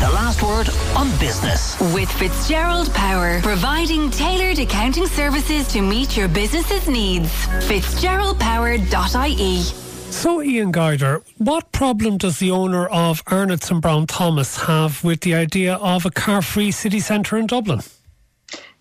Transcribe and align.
The 0.00 0.08
last 0.08 0.42
word 0.42 0.68
on 0.96 1.10
business. 1.18 1.78
With 1.92 2.10
Fitzgerald 2.12 2.90
Power, 2.94 3.38
providing 3.42 4.10
tailored 4.10 4.58
accounting 4.58 5.06
services 5.06 5.68
to 5.74 5.82
meet 5.82 6.16
your 6.16 6.26
business's 6.26 6.88
needs. 6.88 7.28
Fitzgeraldpower.ie. 7.68 9.58
So, 10.10 10.42
Ian 10.42 10.72
Guider, 10.72 11.22
what 11.36 11.70
problem 11.72 12.16
does 12.16 12.38
the 12.38 12.50
owner 12.50 12.86
of 12.86 13.22
Arnotts 13.26 13.70
and 13.70 13.82
Brown 13.82 14.06
Thomas 14.06 14.62
have 14.62 15.04
with 15.04 15.20
the 15.20 15.34
idea 15.34 15.74
of 15.74 16.06
a 16.06 16.10
car 16.10 16.40
free 16.40 16.70
city 16.70 17.00
centre 17.00 17.36
in 17.36 17.46
Dublin? 17.46 17.82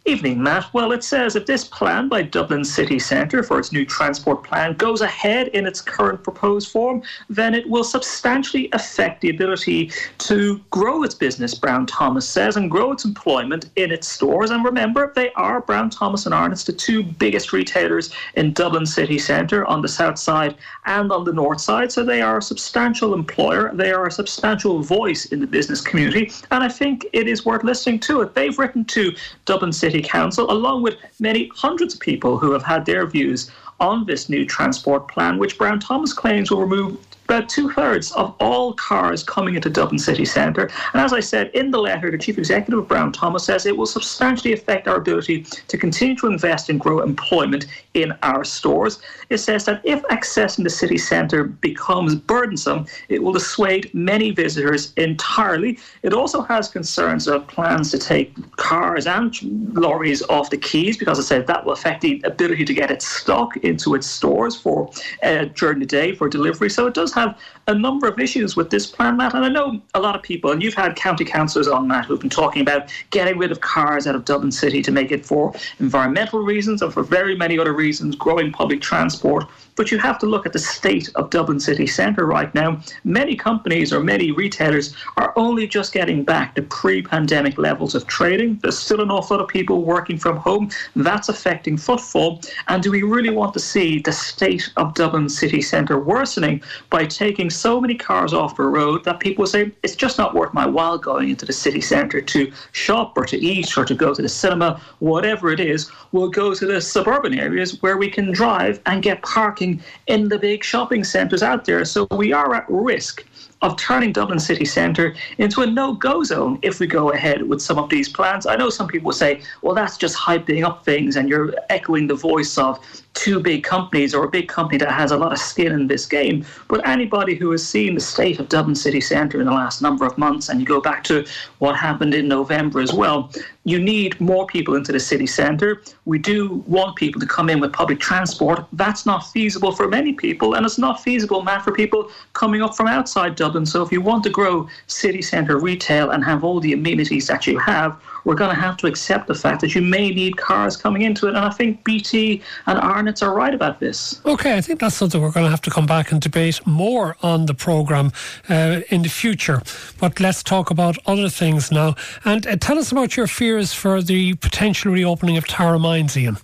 Evening, 0.06 0.42
Matt. 0.42 0.74
Well, 0.74 0.94
it 0.94 1.04
says 1.04 1.36
if 1.36 1.46
this 1.46 1.66
plan 1.66 2.08
by 2.08 2.24
Dublin 2.24 2.64
City 2.64 3.00
Centre 3.00 3.44
for 3.44 3.60
its 3.60 3.74
new 3.74 3.86
transport 3.86 4.44
plan 4.46 4.74
goes 4.76 5.02
ahead 5.02 5.50
in 5.50 5.68
its 5.68 5.82
current 5.82 6.24
proposed 6.24 6.72
form, 6.72 7.04
then 7.30 7.54
it 7.54 7.70
will 7.70 7.84
substantially 7.84 8.70
affect 8.72 9.20
the 9.20 9.30
ability 9.30 9.92
to 10.20 10.62
grow 10.72 11.04
its 11.04 11.14
business, 11.14 11.54
Brown 11.54 11.86
Thomas 11.86 12.28
says, 12.28 12.56
and 12.56 12.72
grow 12.72 12.94
its 12.94 13.04
employment 13.04 13.70
in 13.76 13.92
its 13.92 14.08
stores. 14.08 14.52
And 14.52 14.64
remember, 14.64 15.12
they 15.16 15.34
are 15.34 15.62
Brown 15.62 15.90
Thomas 15.90 16.26
and 16.26 16.34
Arnotts, 16.34 16.66
the 16.66 16.74
two 16.74 17.04
biggest 17.04 17.52
retailers 17.52 18.12
in 18.36 18.54
Dublin 18.54 18.86
City 18.86 19.20
Centre 19.20 19.66
on 19.66 19.82
the 19.82 19.90
south 19.90 20.18
side 20.18 20.56
and 20.86 21.12
on 21.12 21.26
the 21.26 21.34
north 21.34 21.60
side. 21.60 21.92
So 21.92 22.06
they 22.06 22.22
are 22.22 22.38
a 22.38 22.42
substantial 22.42 23.14
employer. 23.14 23.70
They 23.76 23.92
are 23.92 24.08
a 24.08 24.12
substantial 24.12 24.82
voice 24.82 25.26
in 25.26 25.42
the 25.42 25.48
business 25.48 25.82
community. 25.82 26.32
And 26.52 26.64
I 26.64 26.70
think 26.70 27.06
it 27.12 27.28
is 27.28 27.46
worth 27.46 27.66
listening 27.66 28.00
to 28.02 28.22
it. 28.22 28.34
They've 28.34 28.58
written 28.58 28.86
to 28.86 29.14
Dublin 29.46 29.74
City 29.74 29.89
City 29.90 30.04
Council, 30.04 30.52
along 30.52 30.84
with 30.84 30.98
many 31.20 31.50
hundreds 31.56 31.96
of 31.96 32.00
people 32.00 32.38
who 32.38 32.52
have 32.52 32.62
had 32.62 32.86
their 32.86 33.08
views 33.08 33.50
on 33.80 34.06
this 34.06 34.30
new 34.30 34.46
transport 34.46 35.08
plan, 35.08 35.40
which 35.40 35.58
Brown 35.58 35.80
Thomas 35.80 36.14
claims 36.14 36.52
will 36.52 36.62
remove 36.62 37.00
about 37.30 37.48
two 37.48 37.70
thirds 37.72 38.12
of 38.14 38.36
all 38.40 38.74
cars 38.74 39.22
coming 39.24 39.54
into 39.56 39.70
Dublin 39.70 40.00
city 40.00 40.26
centre. 40.26 40.70
And 40.94 41.02
as 41.02 41.14
I 41.14 41.20
said 41.20 41.52
in 41.54 41.70
the 41.70 41.78
letter, 41.78 42.10
the 42.10 42.18
chief 42.18 42.40
executive 42.40 42.80
of 42.80 42.88
Brown 42.88 43.12
Thomas 43.12 43.44
says 43.44 43.68
it 43.68 43.78
will 43.78 43.86
substantially 43.86 44.54
affect 44.54 44.88
our 44.88 44.96
ability 44.96 45.44
to 45.44 45.78
continue 45.78 46.16
to 46.16 46.28
invest 46.28 46.70
and 46.70 46.80
grow 46.80 47.02
employment 47.02 47.68
in 47.94 48.14
our 48.24 48.44
stores. 48.44 49.00
It 49.30 49.38
says 49.38 49.66
that 49.66 49.82
if 49.84 50.02
accessing 50.04 50.64
the 50.64 50.72
city 50.72 50.98
centre 50.98 51.44
becomes 51.44 52.16
burdensome, 52.16 52.88
it 53.10 53.22
will 53.22 53.34
dissuade 53.34 53.94
many 53.94 54.32
visitors 54.32 54.94
entirely. 54.98 55.78
It 56.02 56.14
also 56.14 56.42
has 56.42 56.68
concerns 56.70 57.28
of 57.28 57.48
plans 57.48 57.92
to 57.92 58.00
take 58.00 58.34
cars 58.56 59.06
and 59.06 59.40
lorries 59.76 60.24
off 60.30 60.50
the 60.50 60.58
quays 60.58 60.98
because 60.98 61.20
it 61.20 61.24
says 61.24 61.46
that 61.46 61.64
will 61.64 61.74
affect 61.74 62.02
the 62.02 62.22
ability 62.26 62.66
to 62.66 62.74
get 62.74 62.90
its 62.90 63.08
stock 63.08 63.56
into 63.58 63.94
its 63.94 64.08
stores 64.08 64.56
for 64.56 64.92
uh, 65.22 65.46
during 65.56 65.78
the 65.80 65.86
day 65.86 66.16
for 66.16 66.28
delivery. 66.28 66.72
So 66.72 66.88
it 66.88 66.96
does 66.96 67.14
have 67.20 67.38
a 67.68 67.76
number 67.76 68.08
of 68.08 68.20
issues 68.20 68.56
with 68.56 68.70
this 68.70 68.86
plan, 68.86 69.18
Matt. 69.18 69.34
And 69.36 69.46
I 69.46 69.50
know 69.50 69.82
a 69.94 70.00
lot 70.00 70.16
of 70.16 70.24
people, 70.24 70.52
and 70.52 70.62
you've 70.62 70.74
had 70.74 70.96
county 70.96 71.26
councillors 71.26 71.68
on, 71.68 71.88
Matt, 71.88 72.06
who've 72.06 72.20
been 72.20 72.30
talking 72.30 72.62
about 72.62 72.90
getting 73.12 73.38
rid 73.38 73.52
of 73.52 73.62
cars 73.62 74.08
out 74.08 74.16
of 74.16 74.26
Dublin 74.26 74.52
City 74.52 74.82
to 74.82 74.92
make 74.92 75.12
it 75.12 75.26
for 75.26 75.54
environmental 75.80 76.40
reasons 76.40 76.82
and 76.82 76.94
for 76.94 77.04
very 77.04 77.36
many 77.36 77.60
other 77.60 77.74
reasons, 77.74 78.16
growing 78.16 78.52
public 78.52 78.82
transport. 78.82 79.46
But 79.76 79.92
you 79.92 79.98
have 80.00 80.20
to 80.20 80.26
look 80.26 80.46
at 80.46 80.52
the 80.52 80.60
state 80.60 81.10
of 81.16 81.30
Dublin 81.30 81.60
city 81.60 81.88
centre 81.88 82.26
right 82.26 82.54
now. 82.54 82.82
Many 83.06 83.38
companies 83.38 83.94
or 83.94 84.02
many 84.02 84.32
retailers 84.32 84.94
are 85.16 85.32
only 85.38 85.68
just 85.68 85.94
getting 85.94 86.26
back 86.26 86.56
to 86.56 86.64
pre 86.64 87.02
pandemic 87.02 87.58
levels 87.58 87.96
of 87.96 88.06
trading. 88.06 88.60
There's 88.62 88.78
still 88.78 89.00
an 89.00 89.10
awful 89.10 89.38
lot 89.38 89.44
of 89.44 89.48
people 89.48 89.84
working 89.84 90.18
from 90.18 90.36
home. 90.36 90.70
That's 90.98 91.30
affecting 91.30 91.78
footfall. 91.78 92.42
And 92.68 92.84
do 92.84 92.92
we 92.92 93.04
really 93.04 93.30
want 93.30 93.54
to 93.54 93.60
see 93.60 94.00
the 94.00 94.12
state 94.12 94.70
of 94.76 94.96
Dublin 94.96 95.30
city 95.30 95.62
centre 95.62 96.00
worsening 96.00 96.62
by 96.90 97.06
taking 97.10 97.50
so 97.50 97.82
many 97.82 97.96
cars 97.96 98.34
off 98.34 98.56
the 98.56 98.64
road 98.64 99.04
that 99.04 99.20
people 99.20 99.46
say 99.46 99.72
it's 99.84 99.96
just 99.96 100.18
not 100.18 100.34
worth 100.34 100.54
my 100.54 100.66
while 100.66 100.98
going 100.98 101.30
into 101.30 101.46
the 101.46 101.54
city 101.54 101.82
centre 101.82 102.22
to 102.22 102.52
shop 102.72 103.18
or 103.18 103.26
to 103.26 103.38
eat 103.38 103.78
or 103.78 103.86
to 103.86 103.96
go 103.96 104.14
to 104.14 104.22
the 104.22 104.30
cinema, 104.30 104.82
whatever 105.00 105.52
it 105.52 105.60
is? 105.60 105.92
We'll 106.12 106.30
go 106.30 106.54
to 106.54 106.66
the 106.66 106.82
suburban 106.82 107.38
areas 107.38 107.82
where 107.82 107.98
we 107.98 108.10
can 108.10 108.32
drive 108.32 108.80
and 108.86 109.04
get 109.04 109.22
parking 109.24 109.82
in 110.08 110.30
the 110.30 110.40
big 110.40 110.64
shopping 110.64 111.04
centres 111.04 111.44
out 111.44 111.66
there. 111.66 111.84
So 111.86 112.08
we 112.12 112.32
are 112.32 112.56
at 112.56 112.66
risk 112.70 113.26
of 113.62 113.76
turning 113.78 114.14
Dublin 114.14 114.40
city 114.40 114.66
centre 114.66 115.16
into 115.38 115.62
a 115.62 115.68
no 115.68 115.94
go 115.94 116.24
zone 116.24 116.60
if 116.62 116.80
we 116.80 116.88
go 116.88 117.12
ahead 117.12 117.44
with 117.44 117.62
some 117.62 117.78
of 117.78 117.90
these 117.90 118.08
plans. 118.08 118.46
I 118.46 118.56
know 118.56 118.70
some 118.70 118.88
people 118.88 119.12
say, 119.12 119.42
well, 119.62 119.76
that's 119.76 119.98
just 119.98 120.16
hyping 120.16 120.64
up 120.64 120.86
things 120.86 121.18
and 121.18 121.28
you're 121.28 121.54
echoing 121.70 122.08
the 122.08 122.16
voice 122.16 122.58
of 122.58 122.80
two 123.14 123.40
big 123.40 123.64
companies 123.64 124.16
or 124.16 124.24
a 124.24 124.30
big 124.30 124.48
company 124.48 124.78
that 124.78 124.92
has 124.92 125.12
a 125.12 125.18
lot 125.18 125.34
of 125.34 125.40
skin 125.40 125.74
in 125.74 125.88
this 125.88 126.06
game. 126.06 126.46
But 126.70 126.88
anybody 126.88 127.36
who 127.36 127.52
has 127.52 127.68
seen 127.68 127.96
the 127.96 128.02
state 128.02 128.40
of 128.40 128.48
Dublin 128.48 128.76
city 128.76 129.02
centre 129.02 129.42
in 129.42 129.46
the 129.46 129.52
last 129.52 129.82
number 129.82 130.06
of 130.06 130.18
months, 130.18 130.48
and 130.48 130.60
you 130.60 130.66
go 130.66 130.80
back 130.80 131.04
to 131.06 131.26
what 131.58 131.76
happened 131.76 132.14
in 132.14 132.30
November 132.30 132.80
as 132.80 132.94
well, 132.94 133.30
you 133.66 133.78
need 133.78 134.20
more 134.22 134.48
people 134.48 134.76
into 134.76 134.94
the 134.94 135.00
city 135.00 135.28
centre. 135.28 135.82
We 136.06 136.18
do 136.18 136.64
want 136.66 136.96
people 136.96 137.20
to 137.20 137.28
come 137.28 137.50
in 137.50 137.60
with 137.60 137.74
public 137.74 138.00
transport. 138.00 138.66
That's 138.74 139.06
not 139.06 139.28
feasible 139.28 139.74
for 139.74 139.88
many 139.88 140.14
people, 140.14 140.56
and 140.56 140.66
it's 140.66 140.78
not 140.78 141.04
feasible, 141.04 141.44
Matt, 141.44 141.64
for 141.64 141.74
people 141.74 142.10
coming 142.34 142.62
up 142.62 142.76
from 142.76 142.88
outside 142.88 143.36
Dublin. 143.36 143.49
And 143.56 143.68
so 143.68 143.84
if 143.84 143.92
you 143.92 144.02
want 144.02 144.24
to 144.24 144.30
grow 144.30 144.68
city 144.88 145.22
centre 145.22 145.58
retail 145.60 146.12
and 146.12 146.24
have 146.24 146.44
all 146.44 146.60
the 146.60 146.74
amenities 146.74 147.28
that 147.28 147.48
you 147.48 147.58
have, 147.60 148.00
we're 148.26 148.36
going 148.36 148.54
to 148.54 148.62
have 148.62 148.78
to 148.78 148.88
accept 148.88 149.28
the 149.28 149.36
fact 149.36 149.62
that 149.62 149.76
you 149.76 149.82
may 149.82 150.10
need 150.10 150.38
cars 150.38 150.76
coming 150.76 151.04
into 151.04 151.28
it. 151.28 151.30
And 151.30 151.40
I 151.40 151.50
think 151.50 151.84
BT 151.84 152.42
and 152.68 152.80
Arnotts 152.80 153.22
are 153.24 153.34
right 153.34 153.54
about 153.54 153.80
this. 153.80 154.22
Okay, 154.26 154.58
I 154.58 154.62
think 154.62 154.80
that's 154.80 154.96
something 154.96 155.22
we're 155.22 155.32
going 155.32 155.46
to 155.46 155.50
have 155.50 155.62
to 155.62 155.70
come 155.70 155.86
back 155.86 156.12
and 156.12 156.22
debate 156.22 156.66
more 156.66 157.16
on 157.22 157.46
the 157.46 157.54
programme 157.54 158.12
uh, 158.50 158.82
in 158.90 159.02
the 159.02 159.10
future. 159.10 159.62
But 160.00 160.20
let's 160.20 160.44
talk 160.44 160.70
about 160.70 160.98
other 161.06 161.30
things 161.30 161.72
now. 161.72 161.96
And 162.26 162.46
uh, 162.46 162.58
tell 162.58 162.78
us 162.78 162.92
about 162.92 163.16
your 163.18 163.28
fears 163.28 163.74
for 163.74 164.02
the 164.02 164.36
potential 164.36 164.92
reopening 164.92 165.38
of 165.38 165.48
Tara 165.48 165.80
Mines, 165.80 166.18
Ian. 166.18 166.38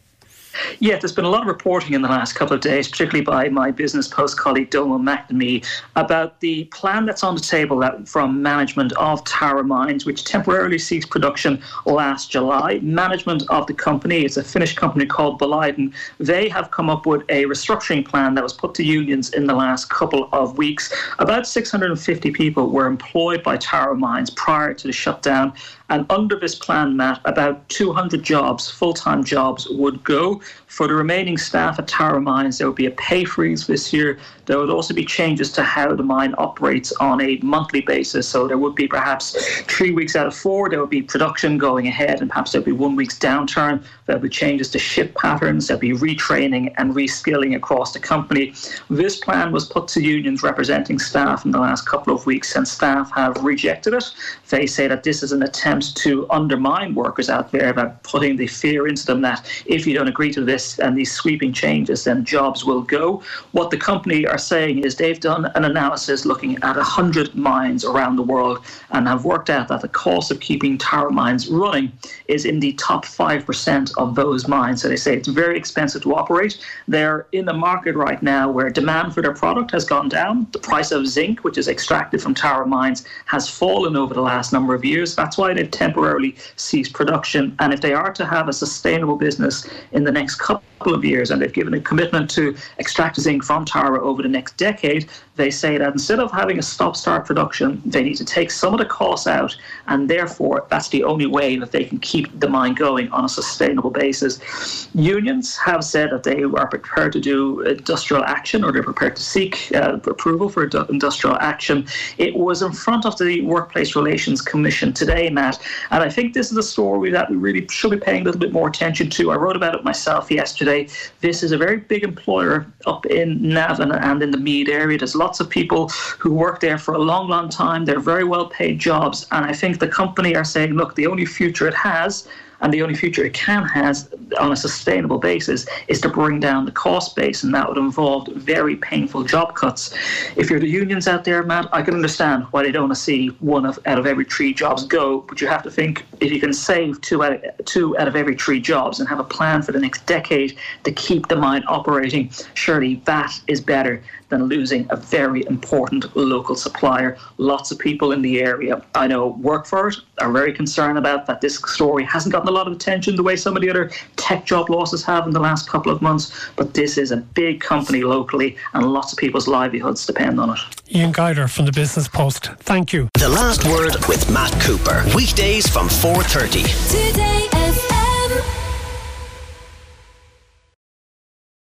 Yeah, 0.80 0.98
there's 0.98 1.12
been 1.12 1.26
a 1.26 1.30
lot 1.30 1.42
of 1.42 1.48
reporting 1.48 1.94
in 1.94 2.02
the 2.02 2.08
last 2.08 2.34
couple 2.34 2.56
of 2.56 2.62
days, 2.62 2.88
particularly 2.88 3.24
by 3.24 3.50
my 3.50 3.72
Business 3.72 4.08
Post 4.08 4.38
colleague 4.38 4.70
Donal 4.70 5.00
McNamee, 5.00 5.66
about 5.96 6.40
the 6.40 6.66
plan 6.66 7.06
that's 7.06 7.24
on 7.24 7.36
the 7.36 7.42
table 7.42 7.80
that, 7.80 8.08
from 8.08 8.42
management 8.42 8.94
of 8.94 9.24
Tara 9.24 9.64
Mines, 9.64 10.06
which 10.06 10.24
temporarily 10.24 10.78
ceased 10.78 11.10
production 11.10 11.62
last 11.86 12.32
July. 12.32 12.80
Management 12.82 13.44
of 13.50 13.68
the 13.68 13.74
company, 13.74 14.26
it's 14.26 14.38
a 14.38 14.44
Finnish 14.44 14.76
company 14.76 15.06
called 15.06 15.40
Boliden, 15.40 15.94
they 16.20 16.50
have 16.50 16.72
come 16.72 16.90
up 16.90 17.06
with 17.06 17.24
a 17.30 17.46
restructuring 17.46 18.06
plan 18.06 18.36
that 18.36 18.44
was 18.44 18.54
put 18.54 18.74
to 18.76 18.84
unions 18.84 19.32
in 19.34 19.48
the 19.48 19.54
last 19.54 19.90
couple 19.90 20.30
of 20.32 20.58
weeks. 20.58 20.94
About 21.20 21.48
650 21.48 22.32
people 22.32 22.70
were 22.70 22.88
employed 22.88 23.44
by 23.44 23.58
Tara 23.58 23.96
Mines 23.96 24.30
prior 24.30 24.74
to 24.74 24.88
the 24.88 24.94
shutdown. 24.94 25.54
And 25.90 26.06
under 26.10 26.40
this 26.40 26.56
plan, 26.56 26.98
Matt, 26.98 27.22
about 27.26 27.68
200 27.70 28.24
jobs, 28.24 28.70
full 28.70 28.94
time 28.94 29.24
jobs, 29.24 29.68
would 29.70 30.04
go. 30.04 30.42
For 30.68 30.88
the 30.88 30.96
remaining 30.96 31.38
staff 31.38 31.80
at 31.80 31.88
Tara 31.88 32.20
Mines, 32.20 32.58
there 32.58 32.68
would 32.68 32.76
be 32.76 32.88
a 32.88 32.92
pay 32.92 33.24
freeze 33.24 33.68
this 33.68 33.94
year. 33.94 34.18
There 34.46 34.60
would 34.60 34.70
also 34.70 34.94
be 34.94 35.06
changes 35.06 35.52
to 35.54 35.64
how 35.64 35.96
the 35.96 36.04
mine 36.04 36.36
operates 36.38 36.92
on 36.94 37.22
a 37.22 37.38
monthly 37.38 37.82
basis. 37.82 38.28
So 38.28 38.48
there 38.48 38.58
would 38.58 38.76
be 38.76 38.88
perhaps 38.88 39.36
three 39.64 39.92
weeks 39.92 40.16
out 40.16 40.28
of 40.28 40.36
four, 40.36 40.70
there 40.70 40.80
would 40.80 40.90
be 40.90 41.02
production 41.02 41.58
going 41.58 41.88
ahead, 41.88 42.20
and 42.22 42.30
perhaps 42.30 42.52
there 42.52 42.62
would 42.62 42.66
be 42.66 42.72
one 42.72 42.96
week's 42.96 43.18
downturn. 43.18 43.84
There 44.06 44.16
would 44.16 44.24
be 44.24 44.30
changes 44.30 44.70
to 44.72 44.80
shift 44.80 45.16
patterns, 45.16 45.68
there 45.68 45.78
would 45.78 45.82
be 45.82 45.94
retraining 45.94 46.74
and 46.78 46.94
reskilling 46.94 47.56
across 47.56 47.94
the 47.94 48.00
company. 48.00 48.54
This 48.90 49.18
plan 49.18 49.52
was 49.52 49.66
put 49.66 49.88
to 49.90 50.02
unions 50.02 50.44
representing 50.44 51.00
staff 51.00 51.46
in 51.46 51.52
the 51.52 51.60
last 51.60 51.88
couple 51.88 52.14
of 52.14 52.26
weeks, 52.26 52.56
and 52.56 52.68
staff 52.68 53.12
have 53.14 53.38
rejected 53.44 53.94
it. 53.94 54.06
They 54.50 54.68
say 54.68 54.88
that 54.88 55.04
this 55.04 55.24
is 55.24 55.32
an 55.32 55.44
attempt 55.44 55.75
to 55.82 56.28
undermine 56.30 56.96
workers 56.96 57.30
out 57.30 57.52
there 57.52 57.74
by 57.74 57.86
putting 58.04 58.36
the 58.36 58.48
fear 58.48 58.88
into 58.88 59.06
them 59.06 59.22
that 59.22 59.50
if 59.66 59.86
you 59.86 59.94
don't 59.94 60.08
agree 60.08 60.32
to 60.34 60.44
this, 60.44 60.80
and 60.80 60.98
these 60.98 61.12
sweeping 61.12 61.54
changes, 61.54 62.04
then 62.04 62.24
jobs 62.26 62.66
will 62.66 62.82
go. 62.82 63.22
What 63.52 63.72
the 63.72 63.78
company 63.78 64.26
are 64.26 64.38
saying 64.38 64.80
is 64.80 64.96
they've 64.96 65.20
done 65.20 65.46
an 65.56 65.66
analysis 65.66 66.26
looking 66.26 66.56
at 66.64 66.76
100 66.76 67.36
mines 67.36 67.86
around 67.86 68.16
the 68.16 68.24
world 68.24 68.64
and 68.92 69.08
have 69.08 69.26
worked 69.26 69.50
out 69.50 69.68
that 69.70 69.82
the 69.82 69.88
cost 69.88 70.32
of 70.32 70.40
keeping 70.40 70.78
Tara 70.78 71.12
mines 71.12 71.48
running 71.48 71.92
is 72.28 72.46
in 72.46 72.60
the 72.60 72.74
top 72.74 73.06
5% 73.06 73.92
of 73.98 74.16
those 74.16 74.48
mines. 74.48 74.82
So 74.82 74.88
they 74.88 74.96
say 74.96 75.16
it's 75.16 75.28
very 75.28 75.58
expensive 75.58 76.02
to 76.04 76.16
operate. 76.16 76.60
They're 76.88 77.28
in 77.32 77.50
a 77.50 77.54
market 77.54 77.96
right 77.96 78.22
now 78.22 78.50
where 78.50 78.70
demand 78.70 79.14
for 79.14 79.22
their 79.22 79.34
product 79.34 79.72
has 79.72 79.86
gone 79.86 80.10
down. 80.10 80.48
The 80.52 80.60
price 80.60 80.92
of 80.92 81.08
zinc, 81.08 81.44
which 81.44 81.58
is 81.58 81.68
extracted 81.68 82.22
from 82.22 82.34
Tara 82.34 82.66
mines, 82.66 83.06
has 83.26 83.50
fallen 83.50 83.96
over 83.96 84.14
the 84.14 84.22
last 84.22 84.54
number 84.54 84.74
of 84.74 84.86
years. 84.86 85.16
That's 85.16 85.38
why 85.38 85.54
they 85.54 85.65
they've 85.66 85.72
temporarily 85.72 86.36
ceased 86.56 86.94
production. 86.94 87.56
And 87.60 87.74
if 87.74 87.82
they 87.82 87.94
are 87.94 88.14
to 88.14 88.26
have 88.26 88.48
a 88.48 88.54
sustainable 88.54 89.18
business 89.18 89.68
in 89.92 90.04
the 90.04 90.12
next 90.12 90.36
couple 90.36 90.94
of 90.94 91.04
years, 91.04 91.32
and 91.32 91.42
they've 91.42 91.52
given 91.52 91.74
a 91.74 91.80
commitment 91.80 92.30
to 92.32 92.56
extract 92.78 93.20
zinc 93.20 93.44
from 93.44 93.66
Tara 93.66 94.04
over 94.04 94.22
the 94.22 94.30
next 94.30 94.58
decade, 94.58 95.10
they 95.36 95.52
say 95.52 95.78
that 95.78 95.92
instead 95.92 96.20
of 96.20 96.32
having 96.32 96.60
a 96.60 96.62
stop 96.62 96.96
start 96.96 97.26
production, 97.26 97.82
they 97.86 98.04
need 98.04 98.16
to 98.16 98.26
take 98.26 98.52
some 98.52 98.74
of 98.74 98.80
the 98.80 98.86
costs 98.86 99.28
out, 99.28 99.56
and 99.88 100.10
therefore 100.10 100.66
that's 100.70 100.90
the 100.90 101.04
only 101.04 101.26
way 101.26 101.58
that 101.58 101.72
they 101.72 101.84
can 101.84 102.00
keep 102.00 102.40
the 102.40 102.48
mine 102.48 102.74
going 102.74 103.10
on 103.10 103.26
a 103.26 103.30
sustainable 103.30 103.90
basis. 103.90 104.88
Unions 104.94 105.58
have 105.58 105.84
said 105.84 106.12
that 106.12 106.24
they 106.24 106.44
are 106.44 106.68
prepared 106.68 107.12
to 107.14 107.20
do 107.20 107.62
industrial 107.62 108.24
action 108.24 108.64
or 108.64 108.72
they're 108.72 108.84
prepared 108.84 109.16
to 109.16 109.22
seek 109.22 109.72
uh, 109.76 109.98
approval 110.06 110.48
for 110.48 110.64
industrial 110.90 111.38
action. 111.40 111.86
It 112.18 112.36
was 112.36 112.62
in 112.62 112.72
front 112.72 113.06
of 113.06 113.18
the 113.18 113.42
Workplace 113.42 113.96
Relations 113.96 114.42
Commission 114.42 114.94
today, 114.94 115.30
Matt, 115.30 115.55
and 115.92 116.04
I 116.04 116.10
think 116.10 116.34
this 116.34 116.52
is 116.52 116.58
a 116.58 116.64
story 116.64 117.12
that 117.12 117.30
we 117.30 117.38
really 117.38 117.68
should 117.68 117.92
be 117.92 117.98
paying 117.98 118.22
a 118.22 118.26
little 118.26 118.40
bit 118.40 118.52
more 118.52 118.68
attention 118.68 119.10
to. 119.12 119.32
I 119.32 119.36
wrote 119.36 119.56
about 119.56 119.76
it 119.76 119.84
myself 119.84 120.32
yesterday. 120.32 120.88
This 121.22 121.44
is 121.44 121.52
a 121.52 121.58
very 121.58 121.78
big 121.78 122.04
employer 122.04 122.66
up 122.86 123.06
in 123.06 123.42
Navan 123.42 123.92
and 123.92 124.22
in 124.22 124.32
the 124.32 124.38
Meath 124.38 124.70
area. 124.70 124.98
There's 124.98 125.16
lots 125.16 125.40
of 125.40 125.50
people 125.50 125.90
who 126.20 126.34
work 126.34 126.60
there 126.60 126.78
for 126.78 126.94
a 126.94 127.00
long, 127.00 127.28
long 127.28 127.50
time. 127.50 127.86
They're 127.86 128.00
very 128.00 128.24
well 128.24 128.48
paid 128.48 128.80
jobs. 128.80 129.28
And 129.32 129.46
I 129.46 129.54
think 129.54 129.80
the 129.80 129.88
company 129.88 130.36
are 130.36 130.44
saying, 130.44 130.74
look, 130.74 130.96
the 130.96 131.08
only 131.08 131.26
future 131.26 131.68
it 131.68 131.74
has 131.74 132.28
and 132.66 132.74
the 132.74 132.82
only 132.82 132.96
future 132.96 133.24
it 133.24 133.34
can 133.36 133.64
has 133.64 134.10
on 134.40 134.52
a 134.52 134.56
sustainable 134.56 135.20
basis 135.20 135.68
is 135.88 136.02
to 136.02 136.10
bring 136.10 136.40
down 136.40 136.66
the 136.66 136.72
cost 136.72 137.16
base, 137.16 137.44
and 137.44 137.54
that 137.54 137.70
would 137.70 137.78
involve 137.78 138.28
very 138.30 138.76
painful 138.76 139.24
job 139.24 139.54
cuts. 139.54 139.94
If 140.36 140.50
you're 140.50 140.60
the 140.60 140.68
unions 140.68 141.08
out 141.08 141.26
there, 141.26 141.44
Matt, 141.44 141.70
I 141.72 141.84
can 141.84 141.94
understand 141.94 142.46
why 142.50 142.64
they 142.64 142.72
don't 142.72 142.86
want 142.86 142.96
to 142.96 143.00
see 143.00 143.28
one 143.40 143.68
of, 143.68 143.78
out 143.86 144.00
of 144.00 144.08
every 144.08 144.26
three 144.26 144.52
jobs 144.52 144.84
go, 144.84 145.22
but 145.22 145.42
you 145.42 145.48
have 145.48 145.62
to 145.62 145.70
think 145.70 146.06
if 146.22 146.32
you 146.32 146.40
can 146.40 146.54
save 146.54 147.00
two 147.02 147.24
out, 147.24 147.34
of, 147.34 147.66
two 147.66 147.96
out 148.00 148.08
of 148.08 148.16
every 148.16 148.36
three 148.36 148.60
jobs 148.60 149.00
and 149.00 149.08
have 149.08 149.20
a 149.20 149.24
plan 149.24 149.62
for 149.62 149.72
the 149.72 149.80
next 149.80 150.04
decade 150.08 150.58
to 150.86 150.92
keep 150.92 151.28
the 151.28 151.36
mine 151.36 151.64
operating, 151.68 152.32
surely 152.56 152.96
that 153.06 153.40
is 153.46 153.62
better 153.62 154.02
than 154.30 154.44
losing 154.46 154.88
a 154.90 154.96
very 154.96 155.46
important 155.46 156.16
local 156.16 156.56
supplier. 156.56 157.18
Lots 157.38 157.72
of 157.72 157.80
people 157.80 158.12
in 158.12 158.22
the 158.22 158.42
area 158.42 158.82
I 158.96 159.08
know 159.08 159.28
work 159.28 159.66
for 159.66 159.90
it, 159.90 159.96
are 160.20 160.32
very 160.32 160.54
concerned 160.54 160.98
about 160.98 161.26
that 161.28 161.42
this 161.42 161.58
story 161.58 162.04
hasn't 162.04 162.34
gotten 162.34 162.48
a 162.48 162.52
lot 162.52 162.68
of 162.68 162.74
attention 162.74 163.16
the 163.16 163.24
way 163.24 163.36
some 163.36 163.56
of 163.56 163.62
the 163.62 163.70
other 163.70 163.92
tech 164.16 164.46
job 164.46 164.70
losses 164.70 165.04
have 165.04 165.26
in 165.26 165.34
the 165.34 165.40
last 165.40 165.70
couple 165.70 165.92
of 165.92 166.02
months. 166.02 166.50
But 166.56 166.74
this 166.74 166.98
is 166.98 167.12
a 167.12 167.18
big 167.18 167.62
company 167.62 168.02
locally, 168.02 168.58
and 168.74 168.92
lots 168.92 169.12
of 169.12 169.20
people's 169.20 169.48
livelihoods 169.48 170.06
depend 170.06 170.40
on 170.40 170.52
it. 170.52 170.60
Ian 170.94 171.12
Guider 171.12 171.48
from 171.48 171.66
the 171.66 171.72
Business 171.72 172.08
Post. 172.08 172.52
Thank 172.60 172.94
you. 172.94 173.10
The 173.16 173.30
last 173.30 173.66
word 173.66 173.96
with 174.08 174.30
Matt 174.32 174.52
Cooper. 174.62 175.04
Weekdays 175.16 175.68
from 175.68 175.88
4:30. 175.88 176.64
Today 176.90 177.55